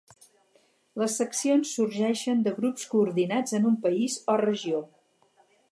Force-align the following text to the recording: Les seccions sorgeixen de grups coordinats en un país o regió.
Les 1.01 1.17
seccions 1.21 1.73
sorgeixen 1.77 2.41
de 2.49 2.55
grups 2.57 2.89
coordinats 2.95 3.57
en 3.61 3.69
un 3.73 3.79
país 3.87 4.19
o 4.35 4.41
regió. 4.45 4.83